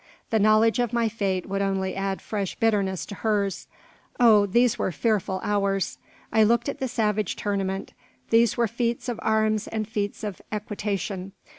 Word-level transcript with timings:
The 0.31 0.39
knowledge 0.39 0.79
of 0.79 0.93
my 0.93 1.07
fate 1.09 1.45
would 1.47 1.61
only 1.61 1.95
add 1.95 2.23
fresh 2.23 2.55
bitterness 2.55 3.05
to 3.05 3.13
hers. 3.13 3.67
Oh, 4.19 4.47
these 4.47 4.79
were 4.79 4.91
fearful 4.91 5.39
hours! 5.43 5.99
I 6.33 6.41
looked 6.41 6.67
at 6.67 6.79
the 6.79 6.87
savage 6.87 7.35
tournament. 7.35 7.93
There 8.31 8.47
were 8.57 8.67
feats 8.67 9.07
of 9.09 9.19
arms 9.21 9.67
and 9.67 9.87
feats 9.87 10.23
of 10.23 10.41
equitation. 10.51 11.33